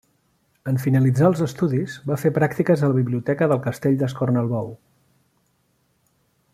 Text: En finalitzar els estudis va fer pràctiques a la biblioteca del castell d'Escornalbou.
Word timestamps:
En 0.69 0.79
finalitzar 0.85 1.27
els 1.31 1.43
estudis 1.47 1.97
va 2.11 2.17
fer 2.21 2.31
pràctiques 2.39 2.81
a 2.81 2.89
la 2.93 2.97
biblioteca 3.01 3.49
del 3.53 3.61
castell 3.67 3.99
d'Escornalbou. 3.99 4.75